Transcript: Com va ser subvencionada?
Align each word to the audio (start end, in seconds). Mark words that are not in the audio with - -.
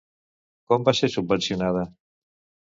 Com 0.73 0.87
va 0.87 0.93
ser 1.01 1.09
subvencionada? 1.17 1.85